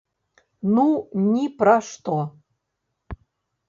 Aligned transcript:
Ну, 0.77 0.85
ні 1.33 1.45
пра 1.61 1.77
што. 1.91 2.19